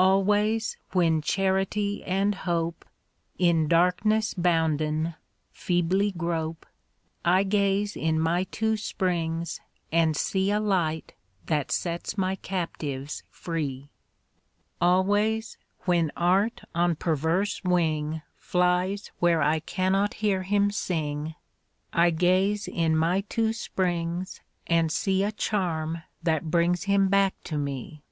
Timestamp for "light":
10.58-11.12